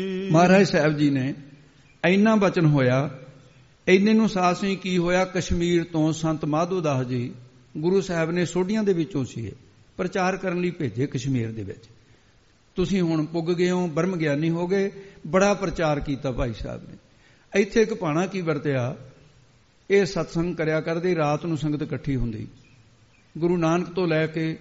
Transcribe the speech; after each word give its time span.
ਮਹਾਰਾਜ 0.00 0.66
ਸਾਹਿਬ 0.66 0.96
ਜੀ 0.96 1.10
ਨੇ 1.10 1.34
ਇੰਨਾ 2.06 2.34
ਬਚਨ 2.36 2.66
ਹੋਇਆ। 2.66 3.10
ਇੰਨੇ 3.88 4.12
ਨੂੰ 4.12 4.28
ਸਾਸ 4.28 4.62
ਨਹੀਂ 4.62 4.76
ਕੀ 4.76 4.98
ਹੋਇਆ, 4.98 5.24
ਕਸ਼ਮੀਰ 5.24 5.84
ਤੋਂ 5.84 6.12
ਸੰਤ 6.12 6.44
ਮਾਧੋ 6.44 6.80
ਦਾਸ 6.80 7.06
ਜੀ 7.06 7.32
ਗੁਰੂ 7.76 8.00
ਸਾਹਿਬ 8.00 8.30
ਨੇ 8.30 8.44
ਸੋਢੀਆਂ 8.44 8.82
ਦੇ 8.82 8.92
ਵਿੱਚੋਂ 8.92 9.24
ਸੀ 9.24 9.52
ਪ੍ਰਚਾਰ 9.96 10.36
ਕਰਨ 10.36 10.60
ਲਈ 10.60 10.70
ਭੇਜੇ 10.70 11.06
ਕਸ਼ਮੀਰ 11.06 11.52
ਦੇ 11.52 11.62
ਵਿੱਚ। 11.62 11.84
ਤੁਸੀਂ 12.74 13.02
ਹੁਣ 13.02 13.24
ਪੁੱਗ 13.24 13.46
ਗਏ 13.46 13.70
ਹੋ 13.70 13.86
ਬਰਮ 13.86 14.16
ਗਿਆਨੀ 14.16 14.50
ਹੋ 14.50 14.66
ਗਏ, 14.66 14.90
ਬੜਾ 15.26 15.54
ਪ੍ਰਚਾਰ 15.54 16.00
ਕੀਤਾ 16.00 16.32
ਭਾਈ 16.32 16.52
ਸਾਹਿਬ 16.52 16.90
ਨੇ। 16.90 16.96
ਇੱਥੇ 17.60 17.82
ਇੱਕ 17.82 17.94
ਪਾਣਾ 17.94 18.26
ਕੀ 18.26 18.40
ਵਰਤਿਆ? 18.40 18.96
ਇਹ 19.90 20.06
ਸਤਸੰਗ 20.06 20.54
ਕਰਿਆ 20.54 20.80
ਕਰਦੇ, 20.80 21.14
ਰਾਤ 21.14 21.46
ਨੂੰ 21.46 21.58
ਸੰਗਤ 21.58 21.82
ਇਕੱਠੀ 21.82 22.16
ਹੁੰਦੀ। 22.16 22.48
ਗੁਰੂ 23.38 23.56
ਨਾਨਕ 23.56 23.88
ਤੋਂ 23.90 24.06
ਲੈ 24.06 24.26
ਕੇ 24.26 24.58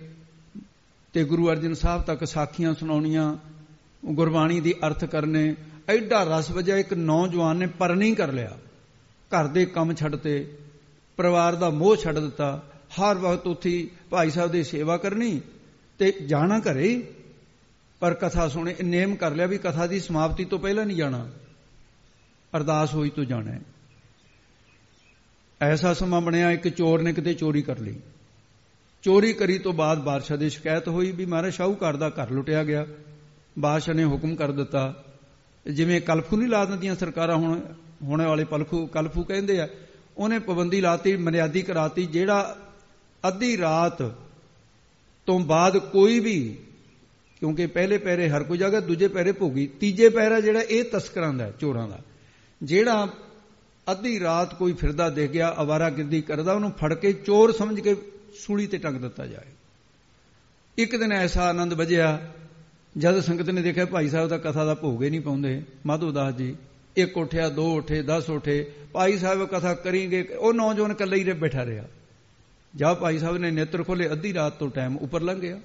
ਤੇ 1.13 1.23
ਗੁਰੂ 1.23 1.49
ਅਰਜਨ 1.49 1.73
ਸਾਹਿਬ 1.73 2.01
ਤੱਕ 2.01 2.27
ਸਾਖੀਆਂ 2.27 2.73
ਸੁਣਾਉਣੀਆਂ 2.73 3.35
ਗੁਰਬਾਣੀ 4.05 4.59
ਦੀ 4.59 4.73
ਅਰਥ 4.87 5.05
ਕਰਨੇ, 5.05 5.55
ਐਡਾ 5.89 6.37
ਰਸ 6.37 6.51
ਵਜਾ 6.51 6.77
ਇੱਕ 6.77 6.93
ਨੌਜਵਾਨ 6.93 7.57
ਨੇ 7.57 7.67
ਪਰਣੀ 7.67 8.15
ਕਰ 8.15 8.31
ਲਿਆ। 8.31 8.57
ਘਰ 9.05 9.47
ਦੇ 9.47 9.65
ਕੰਮ 9.65 9.93
ਛੱਡਤੇ, 9.93 10.57
ਪਰਿਵਾਰ 11.17 11.55
ਦਾ 11.55 11.69
ਮੋਹ 11.69 11.95
ਛੱਡ 11.95 12.19
ਦਿੱਤਾ। 12.19 12.69
ਹਰ 13.01 13.15
ਵਕਤ 13.15 13.47
ਉੱਥੇ 13.47 13.87
ਭਾਈ 14.09 14.29
ਸਾਹਿਬ 14.29 14.51
ਦੀ 14.51 14.63
ਸੇਵਾ 14.63 14.97
ਕਰਨੀ 14.97 15.41
ਤੇ 15.99 16.11
ਜਾਣਾ 16.11 16.59
ਘਰੇ 16.59 17.13
ਪਰ 17.99 18.13
ਕਥਾ 18.13 18.47
ਸੁਣੇ 18.47 18.75
ਨੇਮ 18.83 19.15
ਕਰ 19.15 19.31
ਲਿਆ 19.31 19.45
ਵੀ 19.45 19.57
ਕਥਾ 19.57 19.87
ਦੀ 19.87 19.99
ਸਮਾਪਤੀ 19.99 20.45
ਤੋਂ 20.45 20.59
ਪਹਿਲਾਂ 20.59 20.85
ਨਹੀਂ 20.85 20.97
ਜਾਣਾ। 20.97 21.31
ਅਰਦਾਸ 22.57 22.93
ਹੋਈ 22.93 23.09
ਤੋਂ 23.09 23.25
ਜਾਣਾ 23.25 23.51
ਹੈ। 23.51 23.61
ਐਸਾ 25.61 25.93
ਸਮਾਂ 25.93 26.21
ਬਣਿਆ, 26.21 26.51
ਇੱਕ 26.51 26.67
ਚੋਰ 26.67 27.01
ਨੇ 27.01 27.13
ਕਿਤੇ 27.13 27.33
ਚੋਰੀ 27.33 27.61
ਕਰ 27.61 27.79
ਲਈ। 27.79 27.95
ਚੋਰੀ 29.01 29.33
ਕਰੀ 29.33 29.59
ਤੋਂ 29.59 29.73
ਬਾਅਦ 29.73 30.03
ਬਾਦਸ਼ਾਹ 30.03 30.37
ਦੀ 30.37 30.49
ਸ਼ਿਕਾਇਤ 30.49 30.87
ਹੋਈ 30.87 31.11
ਵੀ 31.11 31.25
ਮਹਾਰਾਜ, 31.25 31.53
ਸ਼ਾਹੂਕਾਰ 31.53 31.95
ਦਾ 31.95 32.09
ਘਰ 32.09 32.29
ਲੁੱਟਿਆ 32.29 32.63
ਗਿਆ। 32.63 32.85
ਬਾਦਸ਼ਾਹ 33.59 33.95
ਨੇ 33.95 34.05
ਹੁਕਮ 34.05 34.35
ਕਰ 34.35 34.51
ਦਿੱਤਾ। 34.51 35.03
ਜਿਵੇਂ 35.65 36.01
ਕਲਫੂ 36.01 36.37
ਨਹੀਂ 36.37 36.49
ਲਾ 36.49 36.65
ਦਿੰਦੀਆਂ 36.65 36.95
ਸਰਕਾਰਾਂ 36.95 37.35
ਹੁਣ, 37.35 37.59
ਹੋਣੇ 38.03 38.25
ਵਾਲੇ 38.25 38.43
ਪਲਖੂ 38.43 38.87
ਕਲਫੂ 38.87 39.23
ਕਹਿੰਦੇ 39.23 39.59
ਆ, 39.59 39.67
ਉਹਨੇ 40.17 40.39
ਪਾਬੰਦੀ 40.39 40.81
ਲਾਤੀ, 40.81 41.15
ਮਰਿਆਦੀ 41.15 41.61
ਕਰਾਤੀ, 41.61 42.05
ਜਿਹੜਾ 42.05 42.57
ਅੱਧੀ 43.27 43.57
ਰਾਤ 43.57 44.01
ਤੋਂ 45.25 45.39
ਬਾਅਦ 45.39 45.77
ਕੋਈ 45.77 46.19
ਵੀ, 46.19 46.57
ਕਿਉਂਕਿ 47.39 47.67
ਪਹਿਲੇ 47.67 47.97
ਪਹਿਰੇ 47.97 48.29
ਹਰ 48.29 48.43
ਕੋਈ 48.43 48.57
ਜਗ੍ਹਾ 48.57 48.79
ਦੂਜੇ 48.79 49.07
ਪਹਿਰੇ 49.07 49.31
ਭੋਗੀ, 49.31 49.67
ਤੀਜੇ 49.67 50.09
ਪਹਿਰਾ 50.09 50.39
ਜਿਹੜਾ 50.39 50.61
ਇਹ 50.61 50.83
ਤਸਕਰਾਂ 50.83 51.33
ਦਾ 51.33 51.51
ਚੋਰਾਂ 51.51 51.87
ਦਾ। 51.87 51.99
ਜਿਹੜਾ 52.63 53.07
ਅੱਧੀ 53.91 54.19
ਰਾਤ 54.19 54.53
ਕੋਈ 54.55 54.73
ਫਿਰਦਾ, 54.73 55.09
ਦੇਖ 55.09 55.31
ਗਿਆ 55.31 55.55
ਅਵਾਰਾਗਿਰਦੀ 55.61 56.21
ਕਰਦਾ, 56.21 56.53
ਉਹਨੂੰ 56.53 56.71
ਫੜ 56.71 56.93
ਕੇ 56.93 57.13
ਚੋਰ 57.13 57.51
ਸਮਝ 57.51 57.79
ਕੇ 57.79 57.95
ਸੂਲੀ 58.39 58.67
ਤੇ 58.67 58.77
ਟੰਗ 58.77 58.97
ਦਿੱਤਾ 58.97 59.25
ਜਾਏ। 59.25 59.51
ਇੱਕ 60.77 60.95
ਦਿਨ 60.95 61.11
ਐਸਾ 61.11 61.49
ਆਨੰਦ 61.49 61.73
ਵਜਿਆ 61.73 62.33
ਜਦ 62.97 63.19
ਸੰਗਤ 63.19 63.49
ਨੇ 63.49 63.61
ਦੇਖਿਆ 63.61 63.85
ਭਾਈ 63.85 64.09
ਸਾਹਿਬ 64.09 64.29
ਦਾ 64.29 64.37
ਕਥਾ 64.37 64.65
ਦਾ 64.65 64.73
ਭੋਗ 64.73 65.03
ਹੀ 65.03 65.09
ਨਹੀਂ 65.09 65.21
ਪਾਉਂਦੇ, 65.21 65.63
ਮਾਧੋ 65.85 66.11
ਦਾਸ 66.11 66.33
ਜੀ, 66.33 66.55
ਇੱਕ 66.97 67.17
ਉਠਿਆ, 67.17 67.49
ਦੋ 67.49 67.77
ਉਠੇ 67.77 68.01
10 68.01 68.29
ਉਠੇ, 68.29 68.71
ਭਾਈ 68.91 69.17
ਸਾਹਿਬ 69.17 69.45
ਕਥਾ 69.45 69.73
ਕਰੀਂਗੇ, 69.73 70.23
ਉਹ 70.23 70.53
ਨੌਜਵਾਨ 70.53 70.91
ਇਕੱਲੇ 70.91 71.17
ਹੀ 71.17 71.33
ਬੈਠਾ 71.33 71.65
ਰਿਹਾ। 71.65 71.83
ਜਾ 72.75 72.93
ਭਾਈ 72.93 73.17
ਸਾਹਿਬ 73.17 73.37
ਨੇ 73.37 73.51
ਨੇਤਰ 73.51 73.83
ਖੋਲੇ 73.83 74.11
ਅੱਧੀ 74.11 74.33
ਰਾਤ 74.33 74.59
ਤੋਂ 74.59 74.69
ਟਾਈਮ 74.69 74.97
ਉੱਪਰ 74.97 75.21
ਲੰਘ 75.21 75.39
ਗਿਆ। 75.39 75.59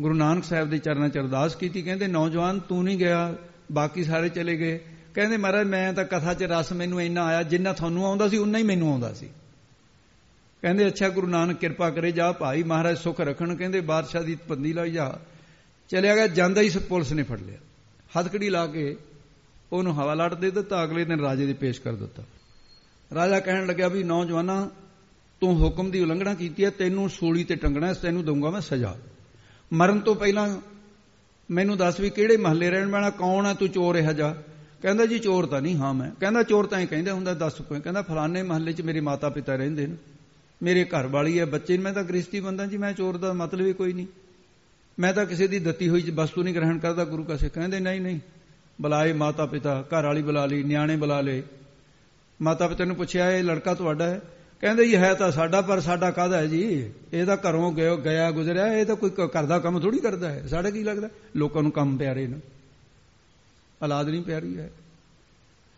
ਗੁਰੂ 0.00 0.14
ਨਾਨਕ 0.14 0.44
ਸਾਹਿਬ 0.44 0.70
ਦੇ 0.70 0.78
ਚਰਨਾਂ 0.78 1.08
'ਚ 1.08 1.18
ਅਰਦਾਸ 1.18 1.56
ਕੀਤੀ, 1.56 1.82
ਕਹਿੰਦੇ, 1.82 2.06
ਨੌਜਵਾਨ, 2.06 2.58
ਤੂੰ 2.58 2.84
ਨਹੀਂ 2.84 2.98
ਗਿਆ, 2.98 3.34
ਬਾਕੀ 3.72 4.04
ਸਾਰੇ 4.04 4.28
ਚਲੇ 4.28 4.56
ਗਏ। 4.56 4.80
ਕਹਿੰਦੇ, 5.14 5.36
ਮਹਾਰਾਜ, 5.36 5.66
ਮੈਂ 5.66 5.92
ਤਾਂ 5.92 6.04
ਕਥਾ 6.04 6.34
'ਚ 6.34 6.42
ਰਸ 6.42 6.72
ਮੈਨੂੰ 6.72 7.02
ਇੰਨਾ 7.02 7.24
ਆਇਆ, 7.24 7.42
ਜਿੰਨਾ 7.42 7.72
ਤੁਹਾਨੂੰ 7.72 8.06
ਆਉਂਦਾ 8.06 8.28
ਸੀ, 8.28 8.36
ਉਨਾ 8.36 8.58
ਹੀ 8.58 8.62
ਮੈਨੂੰ 8.62 8.90
ਆਉਂਦਾ 8.90 9.12
ਸੀ। 9.12 9.28
ਕਹਿੰਦੇ, 10.62 10.86
ਅੱਛਾ, 10.86 11.08
ਗੁਰੂ 11.08 11.26
ਨਾਨਕ 11.26 11.58
ਕਿਰਪਾ 11.58 11.90
ਕਰੇ, 11.90 12.12
ਜਾ 12.12 12.32
ਭਾਈ 12.32 12.62
ਮਹਾਰਾਜ 12.62 12.98
ਸੁਖ 12.98 13.20
ਰੱਖਣ। 13.20 13.56
ਕਹਿੰਦੇ, 13.56 13.80
ਬਾਦਸ਼ਾਹ 13.80 14.22
ਦੀ 14.22 14.34
ਪੰਦੀ 14.34 14.72
ਲਾ 14.72 14.86
ਜਾ। 14.86 15.18
ਚਲਿਆ 15.88 16.14
ਗਿਆ, 16.14 16.26
ਜਾਂਦਾ 16.26 16.60
ਹੀ 16.60 16.70
ਪੁਲਿਸ 16.88 17.12
ਨੇ 17.12 17.22
ਫੜ 17.22 17.40
ਲਿਆ। 17.40 17.58
ਹੱਥਕੜੀ 18.18 18.50
ਲਾ 18.50 18.66
ਕੇ 18.66 18.96
ਉਹਨੂੰ 19.72 19.94
ਹਵਾਲਾਟ 19.94 20.34
ਦੇ 20.34 20.50
ਦਿੱਤਾ, 20.50 20.84
ਅਗਲੇ 20.84 21.04
ਦਿਨ 21.04 21.20
ਰਾਜੇ 21.20 21.46
ਦੇ 21.46 21.52
ਪੇਸ਼ 21.52 21.80
ਕਰ 21.80 21.92
ਦਿੱਤਾ। 21.92 22.22
ਰਾਜਾ 23.14 23.40
ਕਹਿਣ 23.40 23.66
ਲੱਗਿਆ 23.66 23.88
ਵੀ, 23.88 24.02
ਨੌਜਵਾਨਾ, 24.02 24.70
ਤੂੰ 25.40 25.64
ਹੁਕਮ 25.64 25.90
ਦੀ 25.90 26.00
ਉਲੰਘਣਾ 26.00 26.34
ਕੀਤੀ 26.34 26.64
ਹੈ, 26.64 26.70
ਤੈਨੂੰ 26.70 27.10
ਸੂਲੀ 27.10 27.44
ਤੇ 27.44 27.54
ਟੰਗਣਾ 27.54 27.86
ਹੈ, 27.86 27.92
ਤੈਨੂੰ 27.92 28.24
ਦਊਂਗਾ 28.24 28.50
ਮੈਂ 28.50 28.60
ਸਜ਼ਾ। 28.60 28.96
ਮਰਨ 29.72 30.00
ਤੋਂ 30.00 30.14
ਪਹਿਲਾਂ 30.14 30.60
ਮੈਨੂੰ 31.50 31.76
ਦੱਸ 31.76 32.00
ਵੀ 32.00 32.10
ਕਿਹੜੇ 32.10 32.36
ਮਹੱਲੇ 32.36 32.70
ਰਹਿਣ 32.70 32.90
ਵਾਲਾ, 32.90 33.10
ਕੌਣ 33.10 33.46
ਹੈ, 33.46 33.54
ਤੂੰ 33.54 33.68
ਚੋਰ 33.68 33.96
ਇਹ 33.96 34.08
ਜਾ 34.08 34.42
ਕਹਿੰਦਾ 34.82 35.06
ਜੀ, 35.06 35.18
ਚੋਰ 35.18 35.46
ਤਾਂ 35.46 35.62
ਨਹੀਂ, 35.62 35.76
ਹਾਂ 35.76 35.94
ਮੈਂ। 35.94 36.10
ਕਹਿੰਦਾ, 36.20 36.42
ਚੋਰ 36.42 36.66
ਤਾਂ 36.66 36.80
ਹੀ 36.80 36.86
ਕਹਿੰਦੇ 36.86 37.10
ਹੁੰਦਾ, 37.10 37.34
ਦੱਸ 37.34 37.60
ਕੋਈ। 37.60 37.80
ਕਹਿੰਦਾ, 37.80 38.02
ਫਲਾਣੇ 38.02 38.42
ਮਹੱਲੇ 38.42 38.72
'ਚ 38.72 38.80
ਮੇਰੇ 38.80 39.00
ਮਾਤਾ 39.00 39.28
ਪਿਤਾ 39.28 39.56
ਰਹਿੰਦੇ 39.56 39.86
ਨੇ। 39.86 39.96
ਮੇਰੇ 40.62 40.84
ਘਰ 40.84 41.06
ਵਾਲੀ 41.06 41.38
ਹੈ, 41.38 41.44
ਬੱਚੇ 41.44 41.78
ਮੈਂ 41.78 41.92
ਤਾਂ 41.92 42.02
ਗ੍ਰਸਤੀ 42.02 42.40
ਬੰਦਾ 42.40 42.66
ਜੀ, 42.66 42.76
ਮੈਂ 42.76 42.92
ਚੋਰ 42.92 43.16
ਦਾ 43.16 43.32
ਮਤਲਬ 43.32 43.66
ਹੀ 43.66 43.72
ਕੋਈ 43.72 43.92
ਨਹੀਂ। 43.92 44.06
ਮੈਂ 44.98 45.14
ਤਾਂ 45.14 45.26
ਕਿਸੇ 45.26 45.46
ਦੀ 45.46 45.58
ਦਿੱਤੀ 45.58 45.88
ਹੋਈ 45.88 46.10
ਵਸਤੂ 46.10 46.42
ਨਹੀਂ 46.42 46.54
ਗ੍ਰਹਿਣ 46.54 46.78
ਕਰਦਾ, 46.78 47.04
ਗੁਰੂ 47.04 47.24
ਕਾਸੇ 47.24 47.48
ਕਹਿੰਦੇ, 47.48 47.80
ਨਹੀਂ 47.80 48.00
ਨਹੀਂ, 48.00 48.20
ਬੁਲਾਏ 48.80 49.12
ਮਾਤਾ 49.12 49.46
ਪਿਤਾ 49.46 49.82
ਘਰ 49.82 50.04
ਵਾਲੀ 50.04 50.22
ਬੁਲਾ 50.22 50.46
ਲਈ, 50.46 50.62
ਨਿਆਣੇ 50.62 50.96
ਬੁਲਾ 50.96 51.20
ਲਏ। 51.20 51.42
ਮਾਤਾ 52.42 52.68
ਪਿਤਾ 52.68 52.84
ਨੂੰ 52.84 52.96
ਪੁੱਛਿਆ, 52.96 53.30
ਇਹ 53.30 53.44
ਲੜਕਾ 53.44 53.74
ਤੁਹਾਡਾ 53.74 54.06
ਹੈ? 54.06 54.20
ਕਹਿੰਦੇ 54.60 54.88
ਜੀ 54.88 54.96
ਹੈ 54.96 55.14
ਤਾਂ 55.14 55.30
ਸਾਡਾ, 55.30 55.60
ਪਰ 55.60 55.80
ਸਾਡਾ 55.80 56.10
ਕਾਹਦਾ 56.10 56.38
ਹੈ 56.38 56.46
ਜੀ? 56.46 56.90
ਇਹ 57.12 57.26
ਤਾਂ 57.26 57.36
ਘਰੋਂ 57.36 57.72
ਗਿਆ 57.72 57.94
ਗਿਆ, 57.94 58.30
ਗੁਜ਼ਰਿਆ, 58.30 58.66
ਇਹ 58.66 58.86
ਤਾਂ 58.86 58.96
ਕੋਈ 58.96 59.10
ਘਰ 59.10 59.44
ਦਾ 59.44 59.58
ਕੰਮ 59.58 59.80
ਥੋੜੀ 59.80 59.98
ਕਰਦਾ 59.98 60.30
ਹੈ। 60.30 60.46
ਸਾਡੇ 60.46 60.70
ਕੀ 60.70 60.82
ਲੱਗਦਾ? 60.82 61.08
ਲੋਕਾਂ 61.36 61.62
ਨੂੰ 61.62 61.72
ਕੰਮ 61.72 61.96
ਪਿਆਰੇ 61.96 62.26
ਨੇ। 62.26 62.38
ਔਲਾਦ 63.82 64.08
ਨਹੀਂ 64.08 64.22
ਪਿਆਰੀ 64.22 64.58
ਹੈ। 64.58 64.72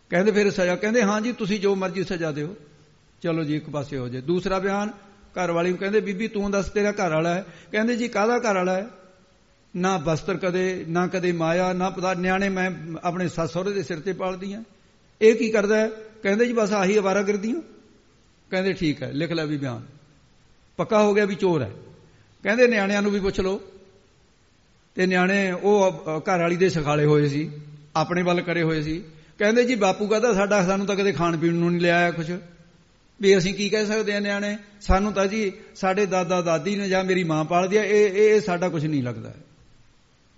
ਕਹਿੰਦੇ, 0.09 0.31
ਫਿਰ 0.31 0.51
ਸਜ਼ਾ, 0.51 0.75
ਕਹਿੰਦੇ, 0.75 1.03
ਹਾਂ 1.03 1.21
ਜੀ, 1.21 1.31
ਤੁਸੀਂ 1.31 1.59
ਜੋ 1.59 1.75
ਮਰਜ਼ੀ 1.75 2.03
ਸਜ਼ਾ 2.03 2.31
ਦਿਓ। 2.31 2.55
ਚਲੋ 3.21 3.43
ਜੀ, 3.43 3.55
ਇੱਕ 3.55 3.69
ਪਾਸੇ 3.69 3.97
ਹੋ 3.97 4.09
ਜਾਏ। 4.09 4.21
ਦੂਸਰਾ 4.21 4.59
ਬਿਆਨ 4.59 4.89
ਘਰ 5.23 5.51
ਵਾਲੀ 5.51 5.69
ਨੂੰ 5.69 5.77
ਕਹਿੰਦੇ, 5.77 5.99
ਬੀਬੀ, 5.99 6.27
ਤੂੰ 6.27 6.51
ਦੱਸ, 6.51 6.69
ਤੇਰਾ 6.69 6.91
ਘਰ 6.91 7.09
ਵਾਲਾ 7.09 7.33
ਹੈ? 7.33 7.45
ਕਹਿੰਦੇ, 7.71 7.95
ਜੀ, 7.95 8.07
ਕਾਹਦਾ 8.07 8.37
ਘਰ 8.37 8.55
ਵਾਲਾ 8.55 8.75
ਹੈ? 8.75 8.87
ਨਾ 9.77 9.97
ਬਸਤਰ 9.97 10.37
ਕਦੇ, 10.37 10.85
ਨਾ 10.89 11.07
ਕਦੇ 11.07 11.31
ਮਾਇਆ, 11.31 11.73
ਨਾ 11.73 11.89
ਪਤਾ 11.89 12.13
ਨਿਆਣੇ 12.13 12.49
ਮੈਂ 12.49 12.71
ਆਪਣੇ 13.03 13.27
ਸੱਸ 13.27 13.53
ਸਹੁਰੇ 13.53 13.71
ਦੇ 13.71 13.83
ਸਿਰ 13.83 13.99
ਤੇ 13.99 14.13
ਪਾਲਦੀ 14.13 14.53
ਆ 14.53 14.63
ਇਹ 15.21 15.35
ਕੀ 15.35 15.49
ਕਰਦਾ 15.49 15.77
ਹੈ? 15.77 15.89
ਕਹਿੰਦੇ 16.23 16.45
ਜੀ 16.45 16.53
ਬਸ 16.53 16.71
ਆਹੀ 16.73 16.97
ਅਵਾਰਾ 16.97 17.21
ਕਰਦੀਆਂ 17.23 17.61
ਕਹਿੰਦੇ 18.51 18.73
ਠੀਕ 18.73 19.03
ਹੈ, 19.03 19.11
ਲਿਖ 19.13 19.31
ਲੈ 19.31 19.45
ਵੀ 19.45 19.57
ਬਿਆਨ। 19.57 19.85
ਪੱਕਾ 20.77 21.01
ਹੋ 21.03 21.13
ਗਿਆ 21.13 21.25
ਵੀ 21.25 21.35
ਚੋਰ 21.35 21.61
ਹੈ। 21.61 21.71
ਕਹਿੰਦੇ 22.43 22.67
ਨਿਆਣਿਆਂ 22.67 23.01
ਨੂੰ 23.01 23.11
ਵੀ 23.11 23.19
ਪੁੱਛ 23.19 23.39
ਲਓ। 23.39 23.61
ਤੇ 24.95 25.05
ਨਿਆਣੇ 25.05 25.51
ਉਹ 25.51 26.03
ਘਰ 26.19 26.39
ਵਾਲੀ 26.39 26.55
ਦੇ 26.55 26.69
ਸਿਖਾਲੇ 26.69 27.05
ਹੋਏ 27.05 27.27
ਸੀ। 27.29 27.51
ਆਪਣੇ 27.95 28.21
ਵੱਲ 28.21 28.41
ਕਰੇ 28.41 28.63
ਹੋਏ 28.63 28.81
ਸੀ। 28.81 29.03
ਕਹਿੰਦੇ 29.39 29.65
ਜੀ 29.65 29.75
ਬਾਪੂ 29.75 30.07
ਕਹਦਾ 30.07 30.33
ਸਾਡਾ, 30.33 30.65
ਸਾਨੂੰ 30.65 30.85
ਤਾਂ 30.85 30.95
ਕਦੇ 30.95 31.11
ਖਾਣ 31.11 31.37
ਪੀਣ 31.37 31.53
ਨੂੰ 31.53 31.71
ਨਹੀਂ 31.71 31.81
ਲਿਆਇਆ 31.81 32.11
ਕੁਝ 32.11 32.31
ਵੀ 33.21 33.37
ਅਸੀਂ 33.37 33.53
ਕੀ 33.53 33.69
ਕਹਿ 33.69 33.85
ਸਕਦੇ 33.85 34.15
ਆ 34.15 34.19
ਨਿਆਣੇ? 34.19 34.57
ਸਾਨੂੰ 34.81 35.13
ਤਾਂ 35.13 35.25
ਜੀ 35.25 35.51
ਸਾਡੇ 35.75 36.05
ਦਾਦਾ 36.05 36.41
ਦਾਦੀ 36.41 36.75
ਨੇ 36.75 36.89
ਜਾਂ 36.89 37.03
ਮੇਰੀ 37.03 37.23
ਮਾਂ 37.23 37.45
ਪਾਲਦੀ 37.45 37.77
ਆ 37.77 37.83
ਇਹ 37.83 38.09
ਇਹ 38.11 38.41
ਸਾਡਾ 38.41 38.69
ਕੁਝ 38.69 38.85
ਨਹੀਂ 38.85 39.03
ਲੱਗਦਾ 39.03 39.33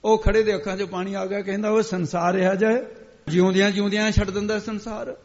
ਉਹ 0.03 0.17
ਖੜੇ 0.17 0.43
ਦੇ 0.43 0.55
ਅੱਖਾਂ 0.55 0.75
'ਚੋਂ 0.75 0.87
ਪਾਣੀ 0.87 1.13
ਆ 1.13 1.25
ਗਿਆ, 1.25 1.41
ਕਹਿੰਦਾ 1.41 1.69
ਉਹ 1.69 1.81
ਸੰਸਾਰ 1.81 2.33
ਰਿਹਾ 2.33 2.55
ਜਾਏ 2.55 2.75
ਜਿਉਂਦਿਆਂ 3.27 3.71
ਜਿਉਂਦਿਆਂ 3.71 4.11
ਛੱਡ 4.11 4.29
ਦਿੰਦਾ 4.29 4.59
ਸੰਸਾਰ। 4.59 5.15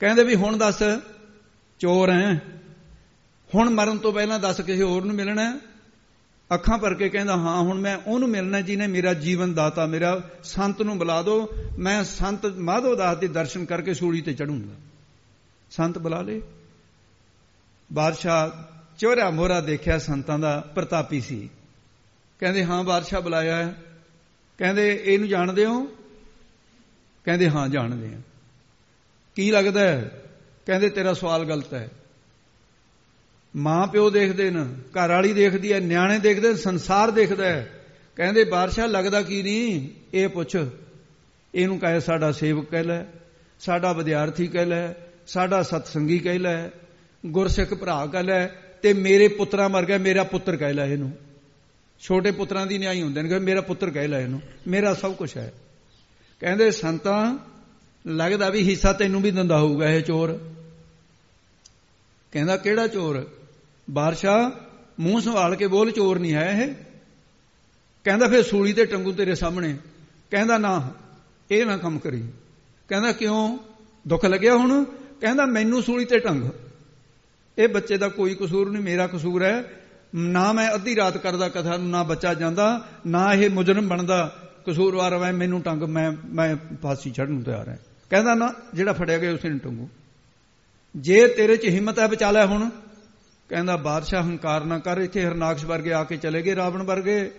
ਕਹਿੰਦੇ 0.00 0.24
ਵੀ, 0.24 0.34
ਹੁਣ 0.34 0.56
ਦੱਸ, 0.56 0.82
ਚੋਰ 1.78 2.10
ਐ। 2.10 2.34
ਹੁਣ 3.54 3.70
ਮਰਨ 3.70 3.98
ਤੋਂ 3.98 4.12
ਪਹਿਲਾਂ 4.12 4.38
ਦੱਸ 4.38 4.60
ਕਿਸੇ 4.60 4.82
ਹੋਰ 4.82 5.04
ਨੂੰ 5.04 5.16
ਮਿਲਣਾ 5.16 5.60
ਅੱਖਾਂ 6.54 6.78
ਭਰ 6.78 6.94
ਕੇ 6.94 7.08
ਕਹਿੰਦਾ, 7.08 7.36
ਹਾਂ, 7.36 7.62
ਹੁਣ 7.62 7.80
ਮੈਂ 7.80 7.98
ਉਹਨੂੰ 8.06 8.28
ਮਿਲਣਾ 8.28 8.60
ਜਿਹਨੇ 8.60 8.86
ਮੇਰਾ 8.86 9.14
ਜੀਵਨ 9.14 9.54
ਦਾਤਾ, 9.54 9.86
ਮੇਰਾ 9.86 10.20
ਸੰਤ 10.42 10.82
ਨੂੰ 10.82 10.98
ਬੁਲਾ 10.98 11.22
ਦਿਓ 11.22 11.48
ਮੈਂ 11.78 12.04
ਸੰਤ 12.04 12.46
ਮਾਧੋ 12.46 12.96
ਦਾਸ 12.96 13.16
ਦੇ 13.16 13.28
ਦਰਸ਼ਨ 13.28 13.64
ਕਰਕੇ 13.64 13.94
ਸੂਲੀ 13.94 14.20
ਤੇ 14.20 14.32
ਚੜੂੰਗਾ। 14.32 14.74
ਸੰਤ 15.70 15.98
ਬੁਲਾ 15.98 16.22
ਲੇ। 16.22 16.42
ਬਾਦਸ਼ਾਹ 17.92 18.50
ਚੋਰਾ 18.98 19.30
ਮੋਰਾ 19.30 19.60
ਦੇਖਿਆ 19.60 19.98
ਸੰਤਾਂ 19.98 20.38
ਦਾ 20.38 20.64
ਪ੍ਰਤਾਪੀ 20.74 21.20
ਸੀ। 21.20 21.50
ਕਹਿੰਦੇ, 22.42 22.64
ਹਾਂ, 22.64 22.84
ਬਾਦਸ਼ਾਹ 22.84 23.20
ਬੁਲਾਇਆ 23.20 23.56
ਹੈ। 23.56 23.74
ਕਹਿੰਦੇ, 24.58 25.02
ਇਹਨੂੰ 25.04 25.28
ਜਾਣਦੇ 25.28 25.64
ਹੋ? 25.64 25.84
ਕਹਿੰਦੇ, 27.24 27.50
ਹਾਂ, 27.50 27.68
ਜਾਣਦੇ 27.68 28.06
ਆ 28.06 28.18
ਕੀ 29.36 29.50
ਲੱਗਦਾ 29.50 29.80
ਹੈ? 29.80 30.22
ਕਹਿੰਦੇ, 30.66 30.88
ਤੇਰਾ 30.88 31.14
ਸਵਾਲ 31.14 31.44
ਗਲਤ 31.44 31.74
ਹੈ। 31.74 31.88
ਮਾਂ 33.56 33.86
ਪਿਓ 33.86 34.10
ਦੇਖਦੇ 34.10 34.50
ਨੇ 34.50 34.64
ਘਰ 34.64 35.08
ਵਾਲੀ 35.08 35.32
ਦੇਖਦੀ 35.32 35.72
ਹੈ, 35.72 35.80
ਨਿਆਣੇ 35.80 36.18
ਦੇਖਦੇ 36.18 36.54
ਸੰਸਾਰ 36.54 37.10
ਦੇਖਦਾ 37.10 37.46
ਹੈ। 37.46 37.84
ਕਹਿੰਦੇ, 38.16 38.44
ਬਾਦਸ਼ਾਹ, 38.44 38.88
ਲੱਗਦਾ 38.88 39.22
ਕੀ 39.22 39.42
ਨਹੀਂ? 39.42 39.88
ਇਹ 40.14 40.28
ਪੁੱਛ। 40.28 40.56
ਇਹਨੂੰ 41.54 41.78
ਕਹੇ, 41.78 42.00
ਸਾਡਾ 42.00 42.32
ਸੇਵਕ 42.32 42.70
ਕਹਿ 42.70 42.84
ਲੈ, 42.84 43.04
ਸਾਡਾ 43.60 43.92
ਵਿਦਿਆਰਥੀ 43.92 44.46
ਕਹਿ 44.46 44.66
ਲੈ, 44.66 44.92
ਸਾਡਾ 45.26 45.62
ਸਤਸੰਗੀ 45.62 46.18
ਕਹਿ 46.18 46.38
ਲੈ, 46.38 46.68
ਗੁਰਸਿੱਖ 47.26 47.74
ਭਰਾ 47.74 48.06
ਕਹਿ 48.06 48.22
ਲੈ 48.22 48.46
ਤੇ 48.82 48.92
ਮੇਰੇ 48.92 49.28
ਪੁੱਤਰਾ 49.28 49.68
ਮਰ 49.68 49.84
ਗਿਆ 49.84 49.98
ਮੇਰਾ 49.98 50.22
ਪੁੱਤਰ 50.22 50.56
ਕਹਿ 50.56 50.72
ਲੈ 50.72 50.86
ਇਹਨੂੰ। 50.86 51.31
ਛੋਟੇ 52.02 52.30
ਪੁੱਤਰਾਂ 52.30 52.66
ਦੀ 52.66 52.78
ਨਿਆਈ 52.78 53.02
ਹੁੰਦੇ 53.02 53.22
ਨੇ 53.22 53.28
ਕਿ 53.28 53.38
ਮੇਰਾ 53.38 53.60
ਪੁੱਤਰ 53.60 53.90
ਕਹਿ 53.90 54.08
ਲੈ 54.08 54.20
ਇਹਨੂੰ, 54.20 54.42
ਮੇਰਾ 54.68 54.94
ਸਭ 54.94 55.14
ਕੁਝ 55.14 55.36
ਹੈ। 55.36 55.52
ਕਹਿੰਦੇ 56.40 56.70
ਸੰਤਾਂ, 56.70 57.38
ਲੱਗਦਾ 58.06 58.50
ਵੀ 58.50 58.62
ਹਿੱਸਾ 58.62 58.92
ਤੈਨੂੰ 58.92 59.22
ਵੀ 59.22 59.30
ਦਿੰਦਾ 59.30 59.58
ਹੋਊਗਾ 59.58 59.88
ਇਹ 59.88 60.02
ਚੋਰ। 60.02 60.54
ਕਹਿੰਦਾ 62.32 62.56
ਕਿਹੜਾ 62.56 62.86
ਚੋਰ? 62.86 63.30
ਬਾਦਸ਼ਾਹ, 63.90 64.50
ਮੂੰਹ 65.00 65.20
ਸੰਭਾਲ 65.20 65.56
ਕੇ 65.56 65.66
ਬੋਲ, 65.66 65.90
ਚੋਰ 65.90 66.18
ਨਹੀਂ 66.18 66.34
ਹੈ 66.34 66.50
ਇਹ। 66.50 66.74
ਕਹਿੰਦਾ 68.04 68.28
ਫਿਰ 68.28 68.42
ਸੂਲੀ 68.42 68.72
ਤੇ 68.72 68.86
ਟੰਗੂ 68.86 69.12
ਤੇਰੇ 69.12 69.34
ਸਾਹਮਣੇ। 69.34 69.76
ਕਹਿੰਦਾ 70.30 70.58
ਨਾ, 70.58 70.94
ਇਹ 71.50 71.66
ਨਾ 71.66 71.76
ਕੰਮ 71.76 71.98
ਕਰੀ। 71.98 72.24
ਕਹਿੰਦਾ 72.88 73.12
ਕਿਉਂ? 73.12 73.58
ਦੁੱਖ 74.08 74.24
ਲੱਗਿਆ 74.24 74.56
ਹੁਣ? 74.56 74.84
ਕਹਿੰਦਾ 75.20 75.46
ਮੈਨੂੰ 75.46 75.82
ਸੂਲੀ 75.82 76.04
ਤੇ 76.04 76.18
ਟੰਗ। 76.18 76.44
ਇਹ 77.58 77.68
ਬੱਚੇ 77.68 77.96
ਦਾ 77.96 78.08
ਕੋਈ 78.08 78.34
ਕਸੂਰ 78.34 78.70
ਨਹੀਂ, 78.70 78.82
ਮੇਰਾ 78.82 79.06
ਕਸੂਰ 79.06 79.42
ਹੈ। 79.42 79.64
ਨਾ 80.14 80.52
ਮੈਂ 80.52 80.74
ਅੱਧੀ 80.74 80.96
ਰਾਤ 80.96 81.18
ਕਰਦਾ 81.18 81.48
ਕਥਾ 81.48 81.76
ਨੂੰ, 81.76 81.90
ਨਾ 81.90 82.02
ਬੱਚਾ 82.02 82.34
ਜਾਂਦਾ, 82.34 82.88
ਨਾ 83.06 83.34
ਇਹ 83.34 83.50
ਮੁਜਰਮ 83.50 83.88
ਬਣਦਾ। 83.88 84.36
ਕਸੂਰਵਾਰ 84.66 85.18
ਮੈਂ 85.18 85.32
ਮੈਨੂੰ 85.32 85.62
ਟੰਗ, 85.62 85.82
ਮੈਂ 85.82 86.12
ਮੈਂ 86.24 86.56
ਫਾਂਸੀ 86.82 87.10
ਚੜਨ 87.10 87.32
ਨੂੰ 87.32 87.42
ਤਿਆਰ 87.42 87.68
ਹਾਂ 87.68 87.76
ਕਹਿੰਦਾ 88.10 88.34
ਨਾ, 88.34 88.54
ਜਿਹੜਾ 88.74 88.92
ਫੜਿਆ 88.92 89.18
ਗਿਆ 89.18 89.32
ਉਸੇ 89.32 89.48
ਨੂੰ 89.48 89.58
ਟੰਗੂ। 89.58 89.88
ਜੇ 90.96 91.28
ਤੇਰੇ 91.28 91.56
'ਚ 91.56 91.64
ਹਿੰਮਤ 91.64 91.98
ਹੈ 91.98 92.06
ਬਚਾ 92.06 92.30
ਲੈ 92.30 92.46
ਹੁਣ। 92.46 92.70
ਕਹਿੰਦਾ, 93.48 93.76
ਬਾਦਸ਼ਾਹ 93.76 94.22
ਹੰਕਾਰ 94.22 94.64
ਨਾ 94.64 94.78
ਕਰ, 94.78 94.98
ਇੱਥੇ 94.98 95.26
ਹਰਨਾਕਸ਼ 95.26 95.64
ਵਰਗੇ 95.64 95.92
ਆ 95.92 96.04
ਕੇ 96.04 96.16
ਚਲੇ 96.16 96.42
ਗਏ, 96.42 96.56
ਰਾਵਣ 96.56 96.82
ਵਰਗੇ। 96.82 97.30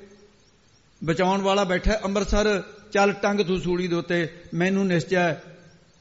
ਬਚਾਉਣ 1.04 1.42
ਵਾਲਾ 1.42 1.64
ਬੈਠਾ 1.64 2.00
ਅੰਮ੍ਰਿਤਸਰ, 2.04 2.64
ਚੱਲ 2.92 3.14
ਟੰਗ 3.14 3.40
ਤੂੰ 3.40 3.60
ਸੂਲੀ 3.60 3.88
ਦੇ 3.88 3.96
ਉੱਤੇ, 3.96 4.28
ਮੈਨੂੰ 4.54 4.88
ਨਿਸ਼ਚੈ 4.88 5.34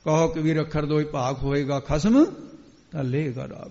ਕਹੋ 0.05 0.29
ਕਿ 0.29 0.41
ਵੀਰ, 0.41 0.61
ਅੱਖਰ 0.61 0.87
ਦੋਈ 0.87 1.05
ਭਾਗ 1.05 1.35
ਹੋਏਗਾ 1.35 1.81
ਖਸਮ, 1.81 2.25
ਤਾਂ 2.93 3.05
ਲੇਗਾ 3.05 3.49
ਰਾਗ। 3.49 3.71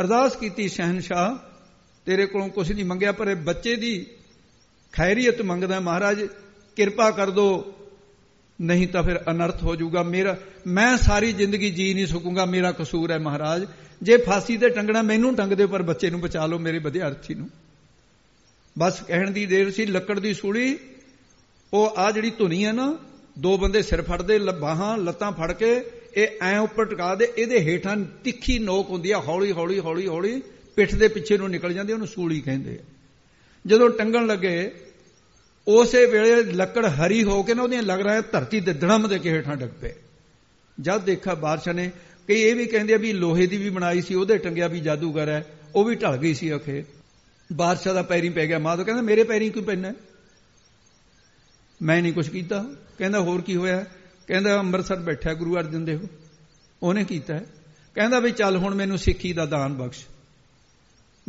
ਅਰਦਾਸ 0.00 0.36
ਕੀਤੀ 0.36 0.68
ਸ਼ਹਿਨशाह 0.68 1.49
ਤੇਰੇ 2.10 2.26
ਕੋਲੋਂ 2.26 2.48
ਕੁਝ 2.48 2.72
ਨਹੀਂ 2.72 2.84
ਮੰਗਿਆ, 2.84 3.12
ਪਰ 3.12 3.28
ਇਹ 3.28 3.36
ਬੱਚੇ 3.36 3.76
ਦੀ 3.76 4.06
ਖੈਰੀਅਤ 4.92 5.42
ਮੰਗਦਾ 5.42 5.80
ਮਹਾਰਾਜ, 5.80 6.22
ਕਿਰਪਾ 6.76 7.10
ਕਰ 7.10 7.30
ਦੋ, 7.30 7.74
ਨਹੀਂ 8.60 8.88
ਤਾਂ 8.88 9.02
ਫਿਰ 9.02 9.20
ਅਨਰਥ 9.30 9.62
ਹੋ 9.62 9.76
ਜਾਊਗਾ 9.76 10.02
ਮੇਰਾ, 10.02 10.36
ਮੈਂ 10.66 10.96
ਸਾਰੀ 10.96 11.32
ਜ਼ਿੰਦਗੀ 11.32 11.70
ਜੀ 11.70 11.94
ਨਹੀਂ 11.94 12.06
ਸਕੂੰਗਾ, 12.06 12.44
ਮੇਰਾ 12.44 12.72
ਕਸੂਰ 12.72 13.10
ਹੈ 13.10 13.18
ਮਹਾਰਾਜ। 13.18 13.66
ਜੇ 14.02 14.16
ਫਾਸੀ 14.16 14.56
ਤੇ 14.56 14.68
ਟੰਗਣਾ 14.68 15.02
ਮੈਨੂੰ 15.02 15.34
ਟੰਗ 15.34 15.52
ਦੇ 15.52 15.66
ਪਰ 15.66 15.82
ਬੱਚੇ 15.82 16.10
ਨੂੰ 16.10 16.20
ਬਚਾ 16.20 16.46
ਲਓ 16.46 16.58
ਮੇਰੇ 16.58 16.78
ਵਿਦਿਆਰਥੀ 16.78 17.34
ਨੂੰ। 17.34 17.48
ਬਸ 18.78 19.00
ਕਹਿਣ 19.02 19.30
ਦੀ 19.30 19.46
ਦੇਰ 19.46 19.70
ਸੀ, 19.70 19.86
ਲੱਕੜ 19.86 20.18
ਦੀ 20.18 20.34
ਸੂਲੀ, 20.34 20.78
ਉਹ 21.72 21.94
ਆ 21.96 22.10
ਜਿਹੜੀ 22.10 22.30
ਧੁਨੀ 22.30 22.64
ਹੈ 22.66 22.72
ਨਾ, 22.72 22.98
ਦੋ 23.38 23.56
ਬੰਦੇ 23.56 23.82
ਸਿਰ 23.82 24.02
ਫੜਦੇ 24.02 24.38
ਬਾਹਾਂ, 24.38 24.96
ਲੱਤਾਂ 24.98 25.32
ਫੜ 25.32 25.52
ਕੇ, 25.52 25.74
ਇਹ 26.14 26.28
ਐ 26.42 26.58
ਉੱਪਰ 26.58 26.84
ਟਿਕਾ 26.84 27.14
ਦੇ, 27.14 27.32
ਇਹਦੇ 27.38 27.60
ਹੇਠਾਂ 27.60 27.96
ਤਿੱਖੀ 28.24 28.58
ਨੋਕ 28.58 28.90
ਹੁੰਦੀ 28.90 29.10
ਆ 29.10 29.18
ਹੌਲੀ 29.18 29.52
ਹੌਲੀ 29.52 29.78
ਹੌਲੀ 29.78 30.06
ਹੌਲੀ 30.06 30.42
ਪਿੱਠ 30.76 30.94
ਦੇ 30.94 31.08
ਪਿੱਛੇ 31.08 31.36
ਨੂੰ 31.38 31.50
ਨਿਕਲ 31.50 31.72
ਜਾਂਦੀ 31.72 31.92
ਉਹਨੂੰ 31.92 32.06
ਸੂਲੀ 32.06 32.40
ਕਹਿੰਦੇ 32.40 32.78
ਆ। 32.82 32.84
ਜਦੋਂ 33.66 33.90
ਟੰਗਣ 33.90 34.26
ਲੱਗੇ, 34.26 34.74
ਉਸੇ 35.68 36.06
ਵੇਲੇ 36.06 36.52
ਲੱਕੜ 36.52 36.86
ਹਰੀ 36.86 37.24
ਹੋ 37.24 37.42
ਕੇ 37.42 37.54
ਨਾ 37.54 37.62
ਉਹਦੀਆਂ 37.62 37.82
ਲੱਗ 37.82 38.00
ਰਿਹਾ 38.00 38.20
ਧਰਤੀ 38.20 38.60
ਤੇ 38.60 38.72
ਧੜਮ 38.72 39.08
ਦੇ 39.08 39.18
ਕੇ 39.18 39.30
ਹੇਠਾਂ 39.30 39.56
ਡਿੱਗ 39.56 39.70
ਪਏ। 39.80 39.94
ਜਦ 40.80 41.02
ਦੇਖਾ 41.02 41.34
ਬਾਦਸ਼ਾਹ 41.34 41.74
ਨੇ, 41.74 41.90
ਕਈ 42.28 42.40
ਇਹ 42.40 42.56
ਵੀ 42.56 42.66
ਕਹਿੰਦੇ 42.66 42.94
ਆ 42.94 42.96
ਵੀ 42.96 43.12
ਲੋਹੇ 43.12 43.46
ਦੀ 43.46 43.56
ਵੀ 43.56 43.70
ਬਣਾਈ 43.70 44.00
ਸੀ, 44.00 44.14
ਉਹਦੇ 44.14 44.38
ਟੰਗਿਆ 44.38 44.68
ਵੀ 44.68 44.80
ਜਾਦੂਗਰ 44.80 45.28
ਹੈ, 45.28 45.46
ਉਹ 45.74 45.84
ਵੀ 45.84 45.94
ਢਲ 45.94 46.16
ਗਈ 46.16 46.34
ਸੀ 46.34 46.56
ਅਖੇ 46.56 46.84
ਬਾਦਸ਼ਾਹ 47.52 47.94
ਦਾ 47.94 48.02
ਪੈਰੀ 48.02 48.28
ਪੈ 48.28 48.46
ਗਿਆ 48.46 48.58
ਮਾਧੋ 48.58 48.84
ਕਹਿੰਦਾ, 48.84 49.02
ਮੇਰੇ 49.02 49.22
ਪੈਰੀ 49.22 49.50
ਕਿਉਂ 49.50 49.64
ਪੈਣਾ 49.64 49.92
ਮੈਂ 51.82 52.02
ਨਹੀਂ 52.02 52.12
ਕੁਝ 52.12 52.28
ਕੀਤਾ। 52.28 52.64
ਕਹਿੰਦਾ, 52.98 53.20
ਹੋਰ 53.20 53.40
ਕੀ 53.40 53.56
ਹੋਇਆ? 53.56 53.84
ਕਹਿੰਦਾ, 54.26 54.58
ਅੰਮ੍ਰਿਤਸਰ 54.58 54.96
ਬੈਠਾ 54.96 55.34
ਗੁਰੂ 55.34 55.56
ਅਰਜਨ 55.56 55.84
ਦੇਵ। 55.84 56.00
ਉਹਨੇ 56.82 57.04
ਕੀਤਾ। 57.04 57.38
ਕਹਿੰਦਾ 57.94 58.20
ਵੀ 58.20 58.30
ਚੱਲ 58.30 58.56
ਹੁਣ 58.56 58.74
ਮੈਨੂੰ 58.74 58.98
ਸਿੱਖੀ 58.98 59.32
ਦਾ 59.32 59.46
ਦਾਨ 59.46 59.74
ਬਖਸ਼। 59.74 60.06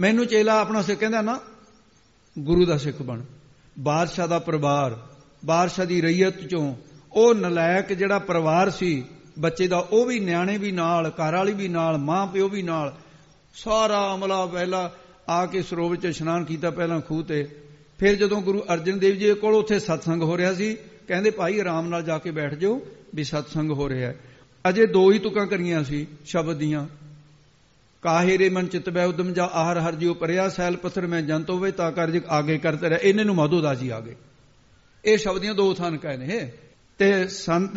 ਮੈਨੂੰ 0.02 0.26
ਚੇਲਾ 0.26 0.60
ਆਪਣਾ 0.60 0.82
ਸਿੱਖ 0.82 1.00
ਕਹਿੰਦਾ 1.00 1.22
ਨਾ, 1.22 1.40
ਗੁਰੂ 2.40 2.66
ਦਾ 2.66 2.78
ਸਿੱਖ 2.78 3.02
ਬਣ। 3.02 3.22
ਬਾਦਸ਼ਾਹ 3.80 4.28
ਦਾ 4.28 4.40
ਪਰਿਵਾਰ, 4.40 5.00
ਬਾਦਸ਼ਾਹ 5.46 5.86
ਦੀ 5.86 6.02
ਰਈਅਤ 6.02 6.48
ਚੋਂ 6.48 6.76
ਉਹ 7.14 7.36
ਨਲਾਇਕ 7.36 7.94
ਜਿਹੜਾ 7.94 8.20
ਪਰਿਵਾਰ 8.20 8.70
ਸੀ, 8.70 9.04
ਬੱਚੇ 9.40 9.68
ਦਾ, 9.68 9.78
ਉਹ 9.78 10.06
ਵੀ 10.06 10.20
ਨਿਆਣੇ 10.20 10.58
ਵੀ 10.58 10.72
ਨਾਲ, 10.72 11.10
ਘਰ 11.10 11.36
ਵਾਲੀ 11.36 11.54
ਵੀ 11.54 11.68
ਨਾਲ, 11.68 11.98
ਮਾਂ 11.98 12.28
ਪਿਓ 12.28 12.50
ਵੀ 12.50 12.62
ਨਾਲ, 12.62 12.94
ਸਾਰਾ 13.54 14.16
ਅਮਲਾ 14.16 14.46
ਪਹਿਲਾ 14.46 14.94
ਆ 15.30 15.46
ਕੇ 15.46 15.62
ਸਰੋਵਰ 15.62 15.96
'ਚ 15.96 16.06
ਇਸ਼ਨਾਨ 16.06 16.44
ਕੀਤਾ 16.44 16.72
ਪਹਿਲਾਂ 16.72 17.02
ਖੂਹ 17.02 17.24
ਤੇ। 17.24 17.48
ਫਿਰ 18.00 18.16
ਜਦੋਂ 18.16 18.42
ਗੁਰੂ 18.42 18.62
ਅਰਜਨ 18.74 19.00
ਦੇਵ 19.00 19.16
ਜੀ 19.16 19.34
ਕੋਲ 19.34 19.56
ਉੱਥੇ 19.56 19.80
ਸਤਸੰਗ 19.80 20.22
ਹੋ 20.22 20.38
ਰਿਹਾ 20.38 20.54
ਸੀ, 20.54 20.78
ਕਹਿੰਦੇ, 21.08 21.30
ਭਾਈ, 21.30 21.60
ਆਰਾਮ 21.60 21.88
ਨਾਲ 21.88 22.04
ਜਾ 22.04 22.18
ਕੇ 22.18 22.32
ਬੈਠ 22.32 22.54
ਜਾਓ 22.54 22.82
ਵੀ 23.16 23.24
ਸਤਸੰਗ 23.24 23.72
ਹੋ 23.72 23.90
ਰਿਹਾ 23.90 24.14
ਅਜੇ 24.70 24.86
ਦੋ 24.86 25.12
ਹੀ 25.12 25.20
ਤੁਕਾਂ 25.20 25.48
ਕਰੀਆਂ 25.48 25.84
ਸੀ, 25.84 26.08
ਸ਼ਬਦ 26.26 26.58
ਦੀਆਂ। 26.58 26.88
ਕਾਹੇ 28.02 28.38
ਰੇ 28.38 28.50
ਮਨ 28.50 28.68
ਚਿਤ 28.68 28.90
ਬੈ 28.90 29.06
ਉਦਮ 29.06 29.34
ਜਾ 29.34 29.46
ਆਹਰ 29.46 29.80
ਹਰ 29.80 29.96
ਜਿਉ 29.96 30.14
ਪਰਿਆ, 30.14 30.50
ਸੈਲ 30.50 30.76
ਪੱਥਰ 30.76 31.08
ਮੈਂ 31.08 31.22
ਜੰਤ 31.22 31.50
ਹੋਵੇ 31.50 31.72
ਤਾਂ 31.72 31.92
ਕਰ 31.92 32.10
ਜਿ 32.10 32.22
ਆਗੇ 32.30 32.58
ਕਰਤੇ 32.58 32.90
ਰਹੇ। 32.90 33.00
ਇਹਨੇ 33.02 33.24
ਨੂੰ 33.24 33.36
ਮਾਧੋਦਾਸ 33.36 33.78
ਜੀ 33.78 33.90
ਆਗੇ 33.90 34.16
ਇਹ 35.06 35.18
ਸ਼ਬਦੀਆਂ 35.18 35.54
ਦੋ 35.56 35.74
ਥਾਨ 35.74 35.98
ਕਹੇ 35.98 36.18
ਨੇ 36.18 36.52
ਤੇ 36.98 37.28
ਸੰਤ 37.28 37.72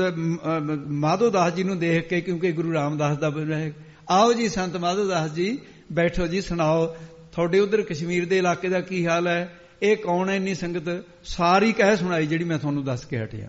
ਮਾਧੋਦਾਸ 0.87 1.55
ਜੀ 1.55 1.63
ਨੂੰ 1.63 1.79
ਦੇਖ 1.79 2.09
ਕੇ 2.09 2.21
ਕਿਉਂਕਿ 2.21 2.53
ਗੁਰੂ 2.53 2.73
ਰਾਮਦਾਸ 2.73 3.19
ਦਾ 3.19 3.29
ਰਹੇ। 3.29 3.73
ਆਓ 4.11 4.33
ਜੀ 4.33 4.49
ਸੰਤ 4.49 4.77
ਮਾਧੋਦਾਸ 4.77 5.31
ਜੀ, 5.31 5.59
ਬੈਠੋ 5.93 6.27
ਜੀ, 6.27 6.41
ਸੁਣਾਓ। 6.41 6.87
ਤੁਹਾਡੇ 7.33 7.59
ਉਧਰ 7.59 7.83
ਕਸ਼ਮੀਰ 7.83 8.27
ਦੇ 8.27 8.39
ਇਲਾਕੇ 8.39 8.69
ਦਾ 8.69 8.81
ਕੀ 8.81 9.07
ਹਾਲ 9.07 9.29
ਹੈ? 9.29 9.59
ਇਹ 9.83 9.97
ਕੌਣ 9.97 10.29
ਹੈ 10.29 10.37
ਇੰਨੀ 10.37 10.55
ਸੰਗਤ? 10.55 11.05
ਸਾਰੀ 11.25 11.73
ਕਹਿ 11.73 11.97
ਸੁਣਾਈ 11.97 12.27
ਜਿਹੜੀ 12.27 12.45
ਮੈਂ 12.45 12.59
ਤੁਹਾਨੂੰ 12.59 12.85
ਦੱਸ 12.85 13.05
ਕੇ 13.05 13.25
ਹਟਿਆ। 13.25 13.49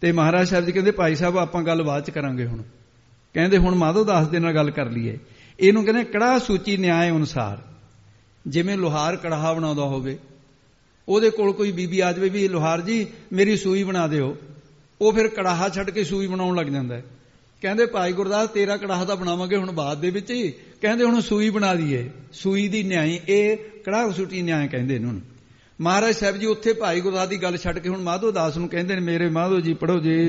ਤੇ 0.00 0.12
ਮਹਾਰਾਜ 0.12 0.48
ਸਾਹਿਬ 0.48 0.64
ਜੀ 0.64 0.72
ਕਹਿੰਦੇ, 0.72 0.90
ਭਾਈ 0.90 1.14
ਸਾਹਿਬ, 1.14 1.38
ਆਪਾਂ 1.38 1.62
ਗੱਲ 1.62 1.82
ਬਾਅਦ 1.82 2.04
ਚ 2.04 2.10
ਕਰਾਂਗੇ 2.10 2.46
ਹੁਣ। 2.46 2.62
ਕਹਿੰਦੇ, 3.34 3.58
ਹੁਣ 3.58 3.74
ਮਾਧੋਦਾਸ 3.74 4.28
ਦੇ 4.28 4.38
ਨਾਲ 4.38 4.54
ਗੱਲ 4.54 4.70
ਕਰ 4.70 4.90
ਲਈਏ। 4.90 5.18
ਇਹਨੂੰ 5.60 5.84
ਕਹਿੰਦੇ 5.84 6.04
ਕੜਾ 6.04 6.38
ਸੂਚੀ 6.38 6.76
ਨਿਆਂ 6.76 7.08
ਅਨੁਸਾਰ। 7.08 7.58
ਜਿਵੇਂ 8.46 8.76
ਲੋਹਾਰ 8.78 9.16
ਕੜਾਹਾ 9.16 9.52
ਬਣਾਉਂਦਾ 9.52 9.82
ਹੋਵੇ, 9.82 10.18
ਉਹਦੇ 11.08 11.30
ਕੋਲ 11.30 11.52
ਕੋਈ 11.52 11.72
ਬੀਬੀ 11.72 12.00
ਆ 12.00 12.12
ਜਾਵੇ 12.12 12.28
ਵੀ, 12.28 12.48
ਲੋਹਾਰ 12.48 12.80
ਜੀ, 12.80 13.06
ਮੇਰੀ 13.32 13.56
ਸੂਈ 13.56 13.82
ਬਣਾ 13.84 14.06
ਦਿਓ। 14.06 14.36
ਉਹ 15.00 15.12
ਫਿਰ 15.12 15.28
ਕੜਾਹਾ 15.28 15.68
ਛੱਡ 15.68 15.90
ਕੇ 15.90 16.04
ਸੂਈ 16.04 16.26
ਬਣਾਉਣ 16.26 16.56
ਲੱਗ 16.56 16.66
ਜਾਂਦਾ 16.66 16.94
ਹੈ। 16.94 17.04
ਕਹਿੰਦੇ, 17.62 17.86
ਭਾਈ 17.86 18.12
ਗੁਰਦਾਸ, 18.12 18.48
ਤੇਰਾ 18.48 18.76
ਕੜਾਹਾ 18.76 19.04
ਤਾਂ 19.04 19.16
ਬਣਾਵਾਂਗੇ 19.16 19.56
ਹੁਣ 19.56 19.72
ਬਾਅਦ 19.72 20.00
ਦੇ 20.00 20.10
ਵਿੱਚ 20.10 20.30
ਹੀ। 20.30 20.52
ਕਹਿੰਦੇ, 20.80 21.04
ਹੁਣ 21.04 21.20
ਸੂਈ 21.20 21.50
ਬਣਾ 21.50 21.74
ਦਈਏ। 21.74 22.10
ਸੂਈ 22.32 22.68
ਦੀ 22.68 22.82
ਨਿਆਈ, 22.82 23.20
ਇਹ 23.28 23.56
ਕੜਾਹ 23.56 24.10
ਸੂਟੀ 24.10 24.42
ਨਿਆਈ 24.42 24.68
ਕਹਿੰਦੇ 24.68 24.94
ਇਹਨੂੰ 24.94 25.20
ਮਹਾਰਾਜ 25.80 26.14
ਸਾਹਿਬ 26.14 26.36
ਜੀ, 26.36 26.46
ਉੱਥੇ 26.46 26.72
ਭਾਈ 26.72 27.00
ਗੁਰਦਾਸ 27.00 27.28
ਦੀ 27.28 27.36
ਗੱਲ 27.36 27.56
ਛੱਡ 27.56 27.78
ਕੇ 27.78 27.88
ਹੁਣ 27.88 28.02
ਮਾਧੋ 28.02 28.30
ਦਾਸ 28.30 28.56
ਨੂੰ 28.56 28.68
ਕਹਿੰਦੇ 28.68 28.94
ਨੇ, 28.94 29.00
ਮੇਰੇ 29.00 29.28
ਮਾਧੋ 29.28 29.60
ਜੀ 29.60 29.74
ਪੜੋ 29.74 29.98
ਜੀ। 30.00 30.24